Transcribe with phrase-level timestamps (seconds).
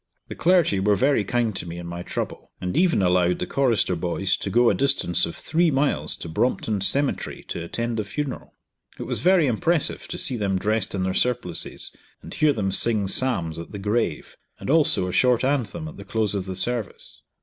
[0.29, 3.95] The clergy were very kind to me in my trouble, and even allowed the chorister
[3.95, 8.55] boys to go a distance of three miles to Brompton Cemetery to attend the funeral.
[8.97, 13.07] It was very impressive to see them dressed in their surplices, and hear them sing
[13.07, 17.21] psalms at the grave, and also a short anthem at the close of the service.